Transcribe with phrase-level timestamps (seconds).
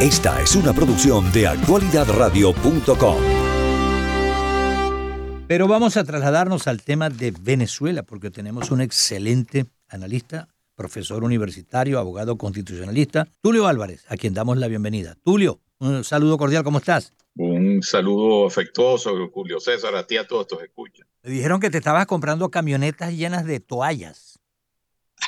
[0.00, 3.16] Esta es una producción de actualidadradio.com.
[5.48, 11.98] Pero vamos a trasladarnos al tema de Venezuela, porque tenemos un excelente analista, profesor universitario,
[11.98, 15.16] abogado constitucionalista, Tulio Álvarez, a quien damos la bienvenida.
[15.24, 17.14] Tulio, un saludo cordial, ¿cómo estás?
[17.34, 21.06] Un saludo afectuoso, Julio César, a ti a todos tus escuchan.
[21.22, 24.40] Me dijeron que te estabas comprando camionetas llenas de toallas.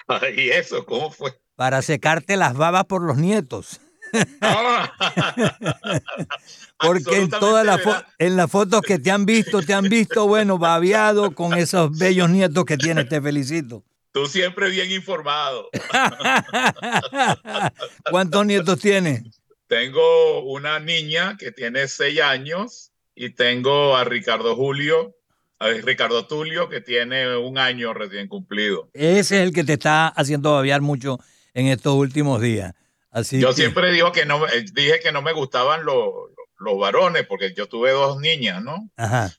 [0.37, 1.33] ¿Y eso cómo fue?
[1.57, 3.81] Para secarte las babas por los nietos.
[6.79, 7.81] Porque en todas las
[8.19, 12.31] en las fotos que te han visto, te han visto, bueno, babiado con esos bellos
[12.31, 13.85] nietos que tienes, te felicito.
[14.13, 15.69] Tú siempre bien informado.
[18.11, 19.23] ¿Cuántos nietos tienes?
[19.67, 25.15] Tengo una niña que tiene seis años y tengo a Ricardo Julio,
[25.59, 28.89] a Ricardo Tulio, que tiene un año recién cumplido.
[28.95, 31.19] Ese es el que te está haciendo babiar mucho
[31.53, 32.75] en estos últimos días.
[33.11, 36.13] Así yo siempre digo que no, eh, dije que no me gustaban los,
[36.59, 38.91] los varones, porque yo tuve dos niñas, ¿no?
[38.97, 39.33] Ajá.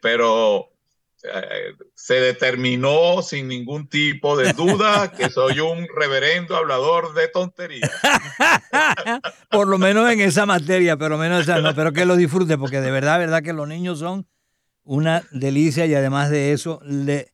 [0.00, 0.72] pero
[1.24, 7.90] eh, se determinó sin ningún tipo de duda que soy un reverendo hablador de tonterías.
[9.50, 12.80] Por lo menos en esa materia, pero menos esa no, pero que lo disfrute, porque
[12.80, 14.26] de verdad, verdad que los niños son
[14.82, 17.31] una delicia y además de eso le,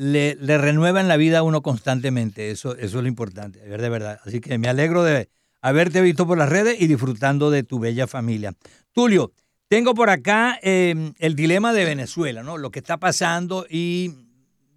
[0.00, 2.50] le, le renuevan la vida a uno constantemente.
[2.50, 4.20] Eso, eso es lo importante, de verdad, de verdad.
[4.24, 5.28] Así que me alegro de
[5.60, 8.54] haberte visto por las redes y disfrutando de tu bella familia.
[8.92, 9.30] Tulio,
[9.68, 12.56] tengo por acá em, el dilema de Venezuela, ¿no?
[12.56, 14.14] Lo que está pasando y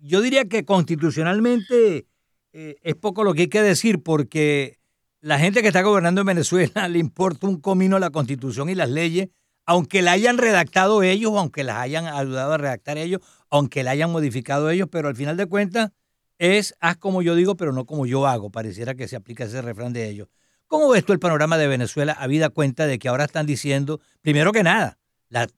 [0.01, 2.05] yo diría que constitucionalmente
[2.51, 4.77] eh, es poco lo que hay que decir porque
[5.21, 8.89] la gente que está gobernando en Venezuela le importa un comino la constitución y las
[8.89, 9.29] leyes,
[9.65, 14.11] aunque la hayan redactado ellos aunque las hayan ayudado a redactar ellos, aunque la hayan
[14.11, 15.91] modificado ellos, pero al final de cuentas
[16.37, 18.49] es haz como yo digo, pero no como yo hago.
[18.49, 20.27] Pareciera que se aplica ese refrán de ellos.
[20.67, 24.51] ¿Cómo ves tú el panorama de Venezuela habida cuenta de que ahora están diciendo, primero
[24.51, 24.97] que nada,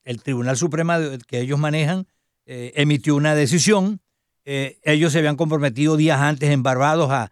[0.04, 0.94] el Tribunal Supremo
[1.28, 2.08] que ellos manejan
[2.46, 4.02] eh, emitió una decisión,
[4.46, 7.32] eh, ellos se habían comprometido días antes en Barbados a,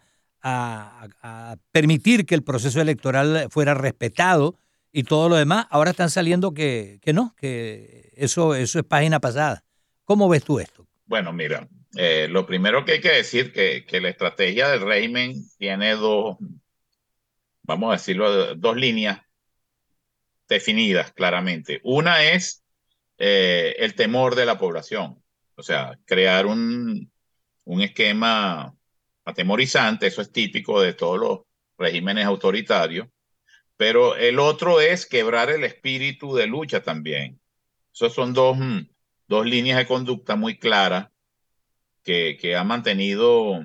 [1.72, 4.57] permitir que el proceso electoral fuera respetado
[4.94, 9.66] y todo lo demás, ahora están saliendo que, no, que eso, eso es página pasada.
[10.04, 10.88] ¿Cómo ves tú esto?
[11.06, 11.68] Bueno, mira,
[11.98, 16.38] eh, lo primero que hay que decir que, que la estrategia del régimen tiene dos,
[17.64, 19.20] vamos a decirlo, dos líneas
[20.48, 21.81] definidas claramente.
[21.84, 22.64] Una es
[23.18, 25.24] eh, el temor de la población,
[25.56, 27.12] o sea, crear un,
[27.64, 28.75] un esquema
[29.25, 31.40] atemorizante, eso es típico de todos los
[31.80, 33.08] regímenes autoritarios,
[33.78, 37.39] pero el otro es quebrar el espíritu de lucha también.
[37.94, 38.88] Esas son dos, mm,
[39.28, 41.09] dos líneas de conducta muy claras
[42.03, 43.63] que, que ha mantenido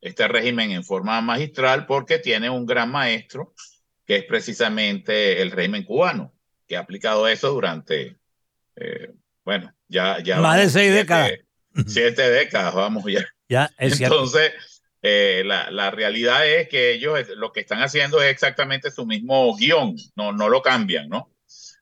[0.00, 3.54] este régimen en forma magistral porque tiene un gran maestro
[4.06, 6.32] que es precisamente el régimen cubano,
[6.66, 8.18] que ha aplicado eso durante,
[8.76, 9.12] eh,
[9.44, 10.22] bueno, ya...
[10.22, 11.32] ya Más de seis décadas.
[11.86, 13.24] Siete décadas, vamos ya.
[13.48, 14.52] Ya, es Entonces,
[15.06, 19.54] eh, la, la, realidad es que ellos lo que están haciendo es exactamente su mismo
[19.54, 21.30] guion, no, no lo cambian, ¿no?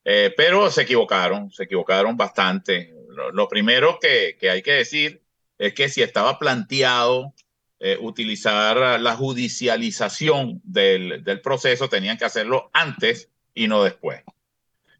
[0.04, 2.92] Eh, pero se equivocaron, se equivocaron bastante.
[3.32, 5.22] Lo, primero que, que, hay que decir
[5.56, 7.32] es que si estaba planteado
[7.78, 14.24] eh, utilizar la judicialización del, del, proceso, tenían que hacerlo antes y no después.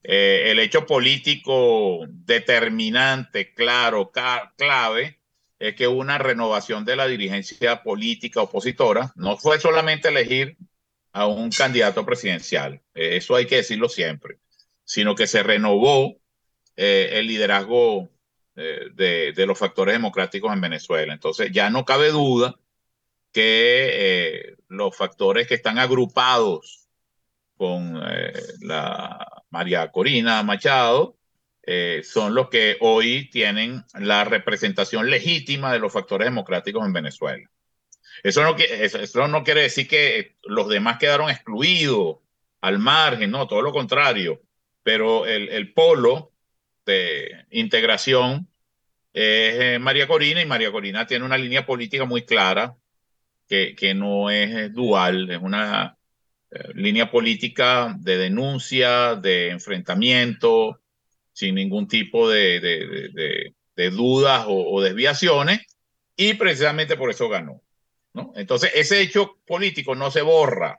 [0.05, 4.13] El hecho político determinante, claro,
[4.57, 5.19] clave,
[5.63, 10.57] es que una renovación de la dirigencia política opositora no fue solamente elegir
[11.13, 14.39] a un candidato presidencial, eh, eso hay que decirlo siempre,
[14.83, 16.17] sino que se renovó
[16.75, 18.11] eh, el liderazgo
[18.57, 21.13] eh, de, los factores democráticos en Venezuela.
[21.13, 22.59] Entonces ya no cabe duda
[23.31, 26.89] que los factores que están agrupados
[27.57, 28.03] con
[28.61, 31.17] la María Corina Machado
[31.65, 37.49] eh, son los que hoy tienen la representación legítima de los factores democráticos en Venezuela.
[38.23, 42.19] Eso no, eso no quiere decir que los demás quedaron excluidos
[42.61, 44.43] al margen, no, todo lo contrario,
[44.83, 46.33] pero el, el polo
[46.85, 48.49] de integración
[49.13, 52.77] es María Corina y María Corina tiene una línea política muy clara
[53.49, 55.99] que, que no es dual, es una
[56.51, 60.82] eh, línea política de denuncia, de enfrentamiento,
[61.33, 63.53] sin ningún tipo de,
[63.93, 65.61] dudas o, desviaciones,
[66.17, 67.63] y precisamente por eso ganó.
[68.35, 70.79] Entonces, ese hecho político no se borra,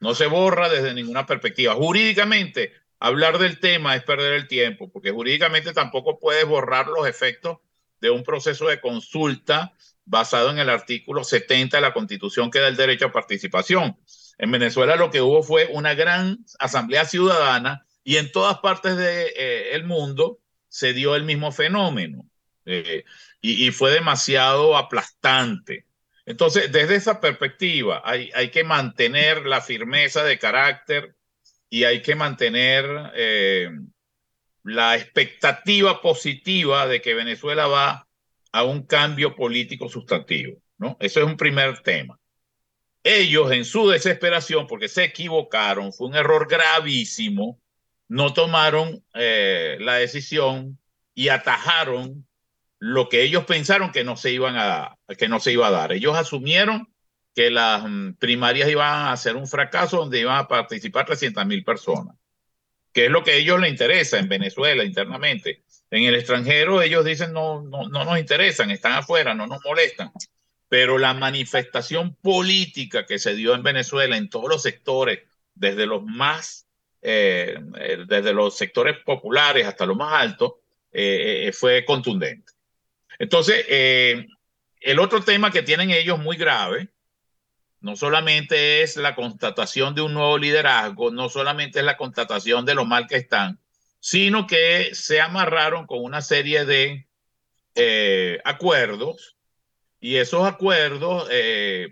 [0.00, 1.74] no se borra desde ninguna perspectiva.
[1.74, 7.58] Jurídicamente, hablar del tema es perder el tiempo, porque jurídicamente tampoco puedes borrar los efectos
[8.00, 9.72] de un proceso de consulta
[10.04, 13.96] basado en el artículo 70 de la Constitución que da el derecho a participación.
[14.38, 19.04] En Venezuela lo que hubo fue una gran asamblea ciudadana y en todas partes del
[19.34, 22.24] de, eh, mundo se dio el mismo fenómeno
[22.64, 23.04] eh,
[23.42, 25.84] y, fue demasiado aplastante.
[26.24, 31.16] Entonces, desde esa perspectiva, hay, hay, que mantener la firmeza de carácter
[31.68, 33.68] y hay que mantener eh,
[34.62, 38.08] la expectativa positiva de que Venezuela va
[38.52, 40.62] a un cambio político sustantivo.
[40.78, 40.96] ¿no?
[40.98, 42.18] Eso es un primer tema.
[43.04, 47.60] Ellos, en su desesperación, porque se equivocaron, fue un error gravísimo,
[48.08, 50.78] no tomaron eh, la decisión
[51.14, 52.26] y atajaron
[52.78, 55.92] lo que ellos pensaron que no se iban a que no se iba a dar.
[55.92, 56.88] Ellos asumieron
[57.34, 61.64] que las mm, primarias iban a ser un fracaso donde iban a participar 300 mil
[61.64, 62.16] personas,
[62.92, 65.64] que es lo que a ellos les interesa en Venezuela internamente.
[65.90, 70.12] En el extranjero ellos dicen no, no, no nos interesan, están afuera, no nos molestan.
[70.68, 75.20] Pero la manifestación política que se dio en Venezuela en todos los sectores,
[75.54, 76.67] desde los más
[77.00, 80.54] eh, eh, desde los sectores populares hasta los más altos,
[80.90, 82.52] eh, fue contundente.
[83.18, 86.88] Entonces, el otro tema que tienen ellos muy grave,
[87.80, 92.74] no solamente es la constatación de un nuevo liderazgo, no solamente es la constatación de
[92.74, 93.60] lo mal que están,
[94.00, 97.06] sino que se amarraron con una serie de
[98.44, 99.36] acuerdos
[100.00, 101.28] y esos acuerdos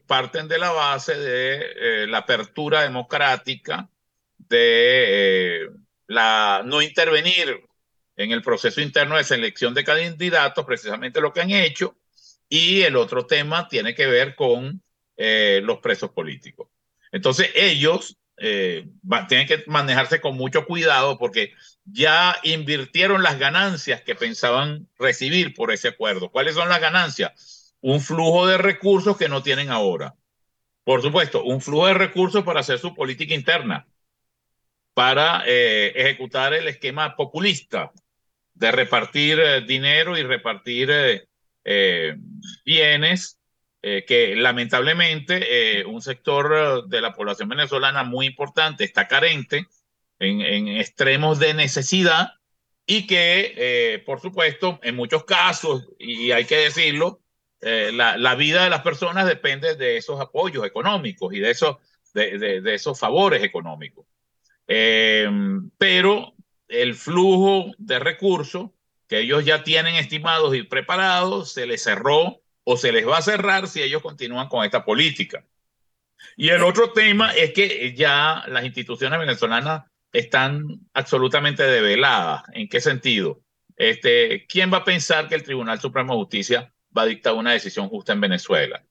[0.06, 3.88] parten de la base de la apertura democrática,
[4.38, 5.68] de eh,
[6.06, 7.60] la, no intervenir
[8.16, 11.96] en el proceso interno de selección de candidatos, precisamente lo que han hecho,
[12.48, 14.82] y el otro tema tiene que ver con
[15.16, 16.68] eh, los presos políticos.
[17.12, 18.88] Entonces ellos eh,
[19.28, 21.54] tienen que manejarse con mucho cuidado porque
[21.84, 26.30] ya invirtieron las ganancias que pensaban recibir por ese acuerdo.
[26.30, 27.74] ¿Cuáles son las ganancias?
[27.80, 30.14] Un flujo de recursos que no tienen ahora.
[30.84, 33.86] Por supuesto, un flujo de recursos para hacer su política interna
[34.96, 37.92] para eh, ejecutar el esquema populista
[38.54, 40.88] de repartir eh, dinero y repartir
[41.64, 42.16] eh,
[42.64, 43.38] bienes
[43.82, 49.66] que lamentablemente un sector de la población venezolana muy importante está carente
[50.18, 52.30] en, extremos de necesidad
[52.84, 57.20] y que, por supuesto, en muchos casos, y hay que decirlo,
[57.60, 64.04] la, vida de las personas depende de esos apoyos económicos y de esos favores económicos.
[64.68, 65.28] Eh,
[65.78, 66.34] pero
[66.68, 68.70] el flujo de recursos
[69.08, 73.22] que ellos ya tienen estimados y preparados se les cerró o se les va a
[73.22, 75.44] cerrar si ellos continúan con esta política.
[76.36, 82.42] Y el otro tema es que ya las instituciones venezolanas están absolutamente develadas.
[82.52, 83.42] ¿En qué sentido?
[83.76, 87.52] Este, ¿Quién va a pensar que el Tribunal Supremo de Justicia va a dictar una
[87.52, 88.84] decisión justa en Venezuela?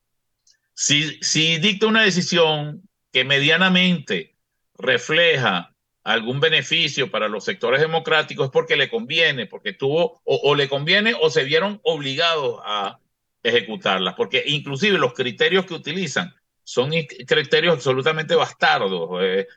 [0.73, 4.34] Si, si dicta una decisión que medianamente
[4.77, 5.75] refleja
[6.05, 11.15] algún beneficio para los sectores democráticos es porque le conviene, porque tuvo o, le conviene
[11.19, 12.99] o se vieron obligados a
[13.41, 16.33] ejecutarlas, porque inclusive los criterios que utilizan
[16.63, 16.91] son
[17.27, 19.47] criterios absolutamente bastardos, eh,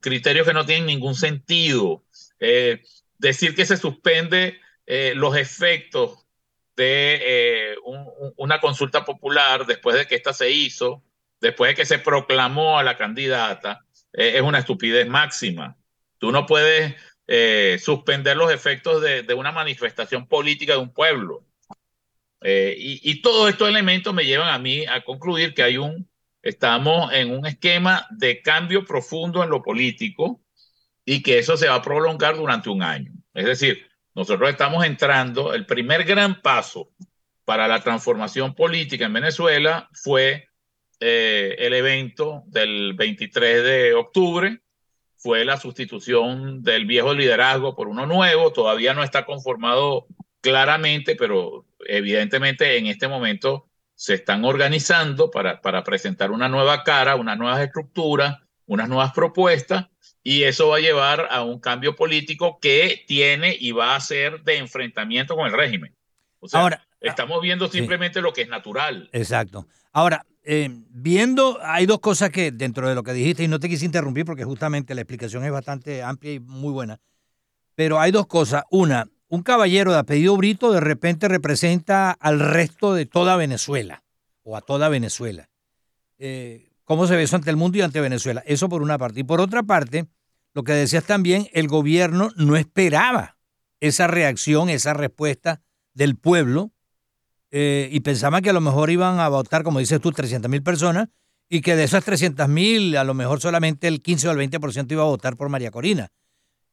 [0.00, 2.04] criterios que no tienen ningún sentido.
[2.38, 2.82] Eh,
[3.18, 6.24] decir que se suspende eh, los efectos
[6.76, 7.74] de
[8.36, 11.02] una consulta popular después de que ésta se hizo,
[11.40, 13.85] después de que se proclamó a la candidata,
[14.16, 15.76] es una estupidez máxima.
[16.18, 16.94] Tú no puedes
[17.26, 21.44] eh, suspender los efectos de, de, una manifestación política de un pueblo.
[22.40, 26.08] Eh, y, y, todos estos elementos me llevan a mí a concluir que hay un,
[26.42, 30.42] estamos en un esquema de cambio profundo en lo político
[31.04, 33.12] y que eso se va a prolongar durante un año.
[33.34, 36.90] Es decir, nosotros estamos entrando, el primer gran paso
[37.44, 40.48] para la transformación política en Venezuela fue
[41.00, 44.60] eh, el evento del 23 de octubre
[45.16, 48.52] fue la sustitución del viejo liderazgo por uno nuevo.
[48.52, 50.06] Todavía no está conformado
[50.40, 57.16] claramente, pero evidentemente en este momento se están organizando para, para presentar una nueva cara,
[57.16, 59.86] una nueva estructura, unas nuevas propuestas,
[60.22, 64.42] y eso va a llevar a un cambio político que tiene y va a ser
[64.42, 65.94] de enfrentamiento con el régimen.
[66.40, 69.08] O sea, Ahora, estamos viendo simplemente lo que es natural.
[69.12, 69.66] Exacto.
[69.92, 73.68] Ahora, eh, viendo, hay dos cosas que dentro de lo que dijiste, y no te
[73.68, 77.00] quise interrumpir porque justamente la explicación es bastante amplia y muy buena,
[77.74, 78.62] pero hay dos cosas.
[78.70, 84.04] Una, un caballero de apellido Brito de repente representa al resto de toda Venezuela,
[84.44, 85.50] o a toda Venezuela.
[86.18, 88.44] Eh, ¿Cómo se ve eso ante el mundo y ante Venezuela?
[88.46, 89.18] Eso por una parte.
[89.18, 90.06] Y por otra parte,
[90.54, 93.36] lo que decías también, el gobierno no esperaba
[93.80, 95.60] esa reacción, esa respuesta
[95.92, 96.70] del pueblo
[97.50, 100.62] eh, y pensaban que a lo mejor iban a votar, como dices tú, 300 mil
[100.62, 101.08] personas
[101.48, 104.90] y que de esas 300 mil, a lo mejor solamente el 15 o el 20%
[104.92, 106.08] iba a votar por María Corina.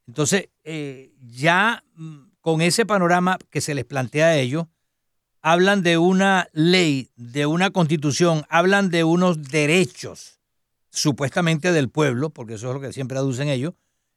[0.07, 4.65] Entonces, eh, ya mm, con ese panorama que se les plantea a ellos,
[5.41, 10.39] hablan de una ley, de una constitución, hablan de unos derechos
[10.89, 13.73] supuestamente del pueblo, porque eso es lo que siempre aducen ellos,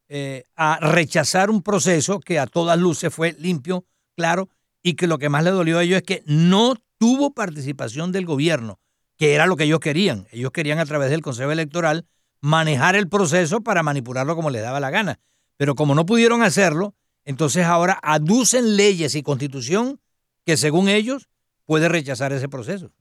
[0.08, 3.84] eh, a rechazar un proceso que a todas luces fue limpio,
[4.14, 4.48] claro,
[4.86, 8.24] y que lo que más le dolió a ellos es que no tuvo participación del
[8.24, 8.78] gobierno,
[9.18, 10.28] que era lo que ellos querían.
[10.30, 12.06] Ellos querían a través del Consejo Electoral
[12.40, 15.18] manejar el proceso para manipularlo como les daba la gana.
[15.56, 20.00] Pero como no pudieron hacerlo, entonces ahora aducen leyes y constitución
[20.44, 21.28] que según ellos
[21.64, 22.92] puede rechazar ese proceso.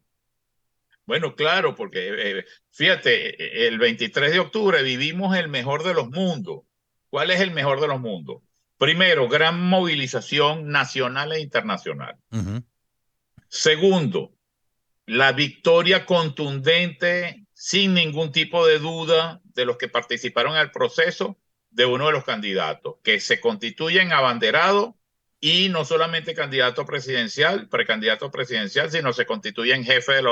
[1.06, 6.62] Bueno, claro, porque eh, fíjate, el 23 de octubre vivimos el mejor de los mundos.
[7.12, 8.42] ¿Cuál es el mejor de los mundos?
[8.78, 12.18] Primero, gran movilización nacional e internacional.
[13.48, 14.34] Segundo,
[15.06, 21.38] la victoria contundente, sin ningún tipo de duda, de los que participaron en el proceso
[21.70, 24.98] de uno de los candidatos, que se constituyen abanderado
[25.40, 30.24] y no solamente candidato presidencial, precandidato presidencial, sino se constituyen jefe de,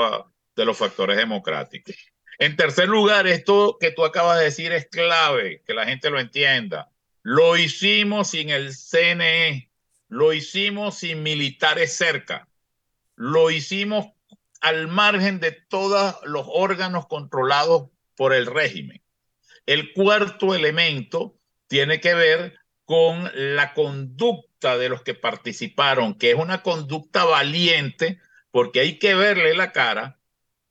[0.56, 1.94] de los factores democráticos.
[2.38, 6.18] En tercer lugar, esto que tú acabas de decir es clave, que la gente lo
[6.18, 6.90] entienda.
[7.26, 9.70] Lo hicimos sin el CNE,
[10.08, 12.48] lo hicimos sin militares cerca,
[13.16, 14.08] lo hicimos
[14.60, 19.02] al margen de todos los órganos controlados por el régimen.
[19.64, 21.34] El cuarto elemento
[21.66, 28.20] tiene que ver con la conducta de los que participaron, que es una conducta valiente,
[28.50, 30.20] porque hay que verle la cara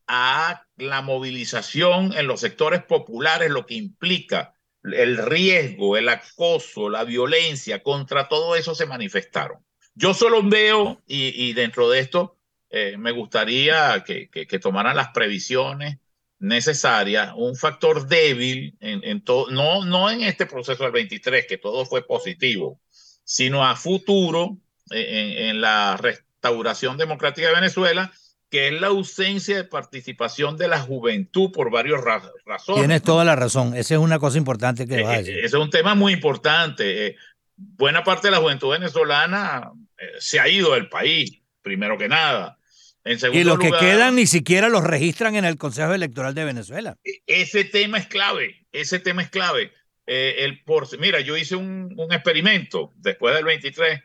[0.06, 4.53] a la movilización en los sectores populares, lo que implica
[4.84, 9.60] el riesgo, el acoso, la violencia, contra todo eso se manifestaron.
[9.96, 12.38] Yo solo veo, y, dentro de esto
[12.70, 16.00] eh, me gustaría que, que, tomaran las previsiones
[16.40, 21.58] necesarias, un factor débil en, en todo, no, no en este proceso del 23, que
[21.58, 22.80] todo fue positivo,
[23.24, 24.58] sino a futuro
[24.90, 28.12] en, en la restauración democrática de Venezuela,
[28.54, 32.82] que es la ausencia de participación de la juventud por varias razones.
[32.82, 35.38] Tienes toda la razón, esa es una cosa importante que vas a eh, decir.
[35.40, 37.08] Ese es un tema muy importante.
[37.08, 37.16] Eh,
[37.56, 42.60] buena parte de la juventud venezolana eh, se ha ido del país, primero que nada.
[43.04, 46.96] En y los que quedan ni siquiera los registran en el Consejo Electoral de Venezuela.
[47.04, 49.72] E, ese tema es clave, ese tema es clave.
[50.06, 54.00] el por, mira, yo hice un, un experimento después del 23,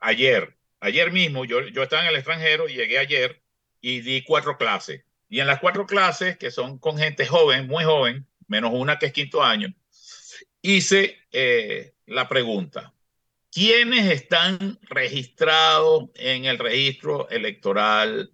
[0.00, 3.42] ayer, Ayer mismo yo, yo estaba en el extranjero y llegué ayer
[3.80, 5.02] y di cuatro clases.
[5.28, 9.06] Y en las cuatro clases, que son con gente joven, muy joven, menos una que
[9.06, 9.74] es quinto año,
[10.62, 12.94] hice eh, la pregunta.
[13.50, 18.30] ¿Quiénes están registrados en el registro electoral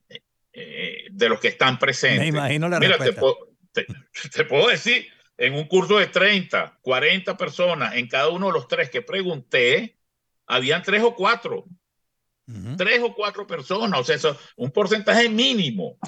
[0.52, 2.21] eh, de los que están presentes?
[2.21, 3.14] Me imagino la Mira, te,
[4.30, 8.68] te, puedo decir, en un curso de 30, 40 personas, en cada uno de los
[8.68, 9.97] tres que pregunté,
[10.47, 11.64] habían tres o cuatro
[12.76, 15.99] Tres o cuatro personas, o sea, eso, un porcentaje mínimo,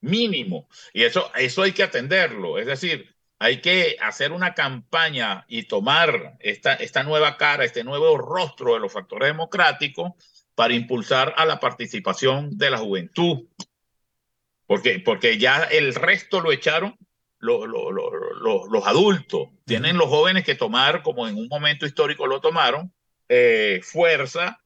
[0.00, 0.68] mínimo.
[0.92, 2.58] Y eso, eso hay que atenderlo.
[2.58, 8.16] Es decir, hay que hacer una campaña y tomar esta, esta nueva cara, este nuevo
[8.16, 10.12] rostro de los factores democráticos
[10.54, 13.48] para impulsar a la participación de la juventud.
[14.66, 16.96] Porque, porque ya el resto lo echaron
[17.38, 19.48] los, los adultos.
[19.66, 22.94] Tienen los jóvenes que tomar, como en un momento histórico lo tomaron,
[23.28, 24.63] eh, fuerza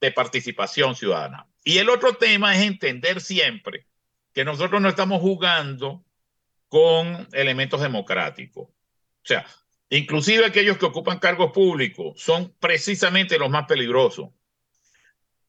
[0.00, 1.46] de participación ciudadana.
[1.64, 3.86] Y el otro tema es entender siempre
[4.32, 6.04] que nosotros no estamos jugando
[6.68, 8.68] con elementos democráticos.
[8.68, 9.44] O sea,
[9.90, 14.30] inclusive aquellos que ocupan cargos públicos son precisamente los más peligrosos.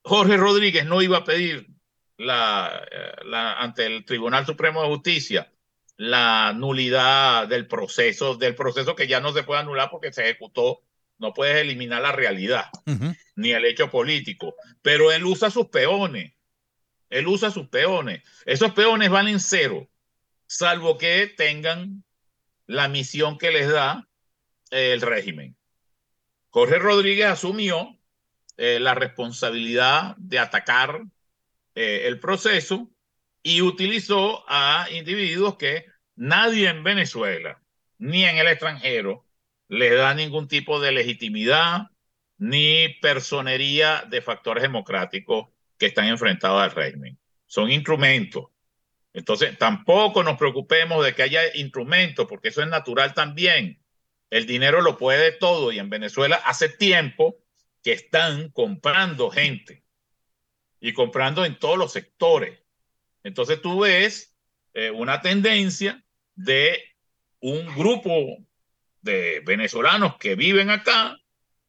[0.04, 1.68] Jorge Rodríguez no iba a pedir
[2.18, 2.86] la,
[3.24, 5.52] la, ante el Tribunal Supremo de Justicia
[5.98, 10.82] la nulidad del proceso, del proceso que ya no se puede anular porque se ejecutó
[11.22, 12.66] no puedes eliminar la realidad,
[13.42, 16.34] ni el hecho político, pero él usa sus peones,
[17.10, 18.24] él usa sus peones.
[18.46, 19.90] Esos peones valen cero,
[20.48, 22.04] salvo que tengan
[22.68, 24.08] la misión que les da
[24.70, 25.58] el régimen.
[26.50, 27.98] Jorge Rodríguez asumió
[28.58, 31.02] eh, la responsabilidad de atacar
[31.76, 32.90] eh, el proceso
[33.44, 37.62] y utilizó a individuos que nadie en Venezuela,
[37.98, 39.26] ni en el extranjero,
[39.68, 41.91] les da ningún tipo de legitimidad
[42.42, 47.20] ni personería de factores democráticos que están enfrentados al régimen.
[47.46, 48.46] Son instrumentos.
[49.14, 53.80] Entonces, tampoco nos preocupemos de que haya instrumentos, porque eso es natural también.
[54.32, 57.36] El dinero lo puede todo y en Venezuela hace tiempo
[57.84, 59.84] que están comprando gente
[60.80, 62.60] y comprando en todos los sectores.
[63.24, 64.36] Entonces tú ves
[64.74, 66.82] eh, una tendencia de
[67.40, 68.40] un grupo
[69.02, 71.21] de venezolanos que viven acá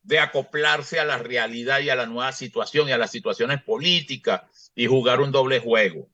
[0.03, 4.43] de acoplarse a la realidad y a la nueva situación y a las situaciones políticas
[4.75, 6.09] y jugar un doble juego.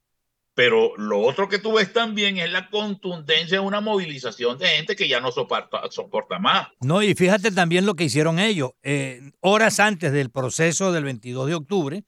[0.54, 4.97] Pero lo otro que tú ves también es la contundencia de una movilización de gente
[4.97, 6.66] que ya no soporta, soporta más.
[6.80, 8.73] No, y fíjate también lo que hicieron ellos.
[8.83, 12.04] Eh, horas antes del proceso del 22 de octubre,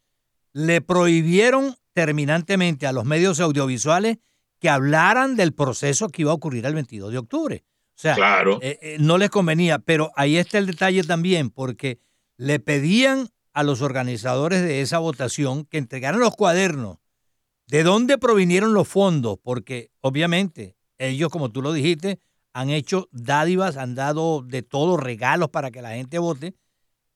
[0.53, 4.19] le prohibieron terminantemente a los medios audiovisuales
[4.59, 7.65] que hablaran del proceso que iba a ocurrir el 22 de octubre.
[8.01, 8.17] O sea,
[8.63, 12.01] eh, eh, no les convenía, pero ahí está el detalle también, porque
[12.39, 16.97] le pedían a los organizadores de esa votación que entregaran los cuadernos.
[17.67, 19.37] ¿De dónde provinieron los fondos?
[19.43, 22.21] Porque obviamente ellos, como tú lo dijiste,
[22.55, 26.55] han hecho dádivas, han dado de todo regalos para que la gente vote.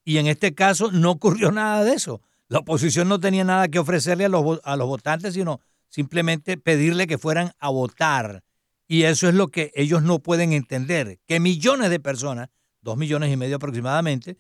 [0.05, 2.21] Y en este caso no ocurrió nada de eso.
[2.49, 7.07] La oposición no tenía nada que ofrecerle a los, a los votantes, sino simplemente pedirle
[7.07, 8.44] que fueran a votar.
[8.87, 12.49] Y eso es lo que ellos no pueden entender, que millones de personas,
[12.81, 14.39] dos millones y medio aproximadamente,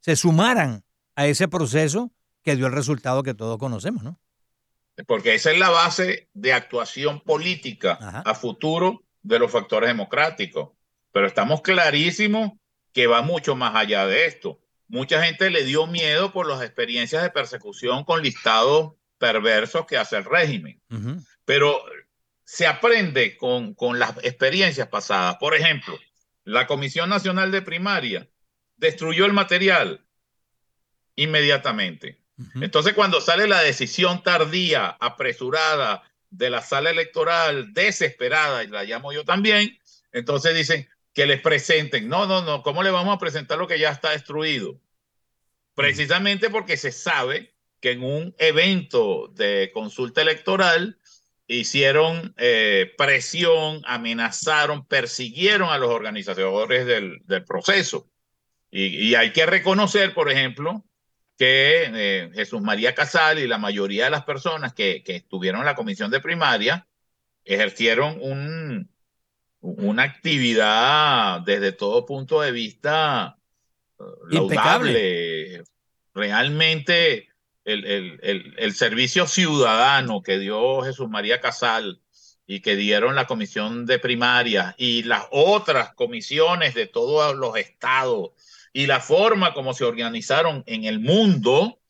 [0.00, 0.84] se sumaran
[1.14, 4.20] a ese proceso que dio el resultado que todos conocemos, ¿no?
[5.06, 10.70] Porque esa es la base de actuación política a futuro de los factores democráticos.
[11.10, 12.52] Pero estamos clarísimos
[12.92, 14.60] que va mucho más allá de esto.
[14.86, 20.16] Mucha gente le dio miedo por las experiencias de persecución con listados perversos que hace
[20.16, 20.80] el régimen.
[21.44, 21.82] Pero
[22.44, 25.36] se aprende con, con las experiencias pasadas.
[25.36, 25.98] Por ejemplo,
[26.44, 28.28] la Comisión Nacional de Primaria
[28.76, 30.04] destruyó el material
[31.16, 32.20] inmediatamente.
[32.60, 39.12] Entonces, cuando sale la decisión tardía, apresurada de la sala electoral, desesperada, y la llamo
[39.12, 39.78] yo también,
[40.12, 42.08] entonces dicen que les presenten.
[42.08, 44.80] No, no, no, ¿cómo le vamos a presentar lo que ya está destruido?
[45.74, 50.98] Precisamente porque se sabe que en un evento de consulta electoral
[51.46, 58.08] hicieron eh, presión, amenazaron, persiguieron a los organizadores del, proceso.
[58.70, 60.84] Y, hay que reconocer, por ejemplo,
[61.38, 65.74] que eh, Jesús María Casal y la mayoría de las personas que, estuvieron en la
[65.74, 66.86] comisión de primaria
[67.44, 68.90] ejercieron un,
[69.60, 73.38] una actividad desde todo punto de vista
[73.98, 75.62] uh, laudable,
[76.14, 77.28] realmente
[77.64, 82.00] el, servicio ciudadano que dio Jesús María Casal
[82.46, 88.32] y que dieron la comisión de primaria y las otras comisiones de todos los estados
[88.72, 91.80] y la forma como se organizaron en el mundo,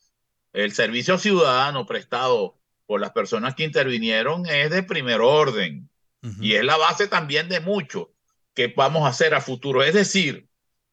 [0.52, 5.88] el servicio ciudadano prestado por las personas que intervinieron es de primer orden
[6.40, 8.12] y es la base también de mucho
[8.54, 9.82] que vamos a hacer a futuro.
[9.82, 10.48] Es decir,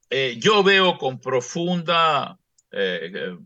[0.09, 2.37] eh, yo veo con profunda
[2.71, 3.37] eh,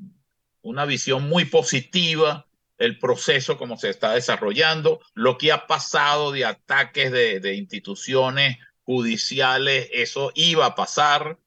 [0.66, 2.48] una visión muy positiva
[2.78, 9.88] el proceso como se está desarrollando, lo que ha pasado de ataques de, instituciones judiciales,
[9.94, 11.38] eso iba a pasar.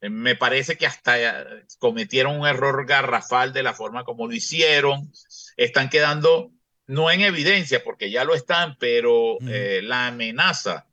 [0.00, 4.34] Eh, me parece que hasta eh, cometieron un error garrafal de la forma como lo
[4.34, 5.10] hicieron.
[5.56, 6.52] Están quedando,
[6.86, 10.86] no en evidencia, porque ya lo están, pero eh, la amenaza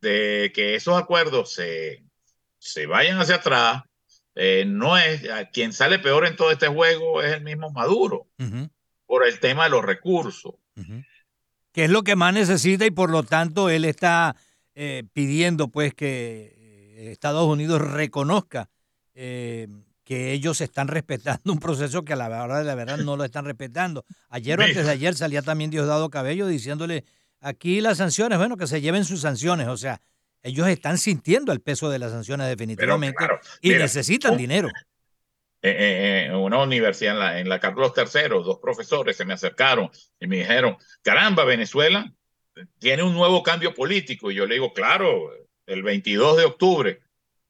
[0.00, 2.02] de que esos acuerdos se,
[2.58, 3.84] se vayan hacia atrás
[4.34, 8.28] eh, no es quien sale peor en todo este juego es el mismo Maduro
[9.06, 10.54] por el tema de los recursos.
[11.72, 14.36] Que es lo que más necesita y por lo tanto él está
[14.74, 18.68] eh, pidiendo pues que eh, Estados Unidos reconozca
[19.14, 23.24] que ellos están respetando un proceso que a la verdad de la verdad no lo
[23.24, 24.04] están respetando.
[24.30, 27.04] Ayer o antes de ayer salía también Diosdado Cabello diciéndole
[27.40, 30.00] aquí las sanciones, bueno, que se lleven sus sanciones, o sea,
[30.42, 33.24] ellos están sintiendo el peso de las sanciones definitivamente
[33.60, 34.68] y necesitan dinero.
[35.64, 40.26] En una universidad, en la, en la Carlos III, dos profesores se me acercaron y
[40.26, 42.12] me dijeron, caramba, Venezuela
[42.78, 44.30] tiene un nuevo cambio político.
[44.30, 45.32] Y yo le digo, claro,
[45.66, 47.00] el 22 de octubre.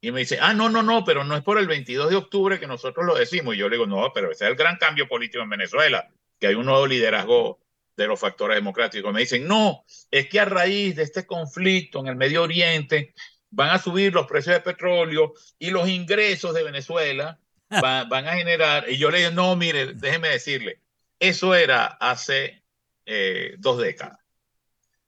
[0.01, 2.59] Y me dice, ah, no, no, no, pero no es por el 22 de octubre
[2.61, 3.55] que nosotros lo decimos.
[3.55, 6.49] Y yo le digo, no, pero ese es el gran cambio político en Venezuela, que
[6.49, 7.61] hay un nuevo liderazgo
[7.97, 9.13] de los factores democráticos.
[9.13, 13.15] Me dicen, no, es que a raíz de este conflicto en el Medio Oriente
[13.51, 18.89] van a subir los precios de petróleo y los ingresos de Venezuela van, a generar.
[18.89, 20.81] Y yo le digo, no, mire, déjeme decirle,
[21.19, 22.63] eso era hace
[23.07, 24.19] eh, dos décadas.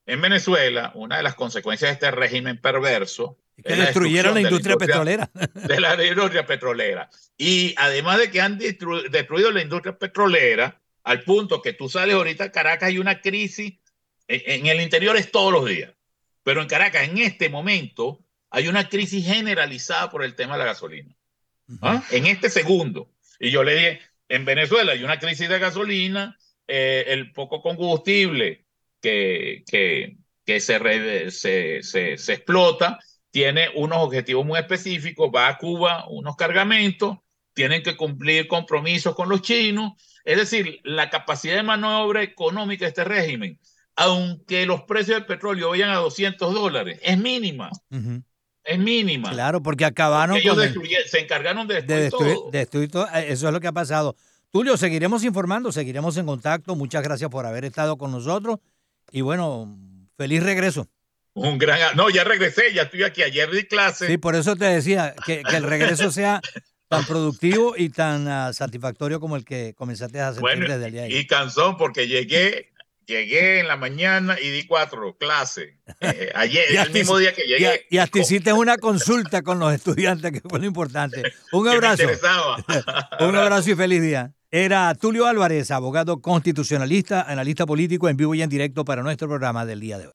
[0.05, 5.29] En Venezuela, una de las consecuencias de este régimen perverso que destruyeron la industria, petrolera.
[5.53, 7.09] De la industria petrolera.
[7.37, 12.45] Y además de que han destruido la industria petrolera, al punto que tú sales ahorita
[12.45, 13.75] a Caracas hay una crisis,
[14.27, 15.93] en, el interior es todos los días,
[16.43, 20.65] pero en Caracas en este momento hay una crisis generalizada por el tema de la
[20.65, 21.15] gasolina.
[21.81, 22.03] ¿Ah?
[22.11, 23.11] En este segundo.
[23.39, 26.37] Y yo le dije, en Venezuela hay una crisis de gasolina,
[26.67, 28.65] eh, el poco combustible
[28.99, 35.57] que, que, que se, se, se, se explota, tiene unos objetivos muy específicos, va a
[35.59, 37.17] Cuba unos cargamentos,
[37.53, 39.93] tienen que cumplir compromisos con los chinos,
[40.25, 43.59] es decir, la capacidad de maniobra económica de este régimen,
[43.95, 47.69] aunque los precios del petróleo vayan a 200 dólares, es mínima.
[48.63, 49.31] Es mínima.
[49.31, 50.35] Claro, porque acabaron.
[50.35, 50.57] ellos
[51.07, 53.07] se encargaron de destruir, todo.
[53.13, 54.15] Eh, eso es lo que ha pasado.
[54.49, 56.75] Tulio, seguiremos informando, seguiremos en contacto.
[56.75, 58.59] Muchas gracias por haber estado con nosotros.
[59.11, 59.77] Y bueno,
[60.17, 60.87] feliz regreso.
[61.33, 61.95] Un gran.
[61.95, 63.21] No, ya regresé, ya estoy aquí.
[63.21, 64.07] Ayer di clase.
[64.07, 66.41] Sí, por eso te decía que, el regreso sea
[66.87, 71.01] tan productivo y tan ah, satisfactorio como el que comenzaste a sentir desde el día
[71.03, 72.71] de Y cansón porque llegué
[73.07, 75.75] Llegué en la mañana y di cuatro clases.
[76.01, 77.85] Eh, ayer, el mismo día que llegué.
[77.89, 81.21] Y, hasta hiciste una consulta con los estudiantes, que fue lo importante.
[81.51, 82.03] Un abrazo.
[83.19, 84.33] Un abrazo y feliz día.
[84.49, 89.65] Era Tulio Álvarez, abogado constitucionalista, analista político en vivo y en directo para nuestro programa
[89.65, 90.13] del día de hoy.